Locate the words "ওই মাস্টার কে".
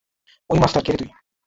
0.49-0.91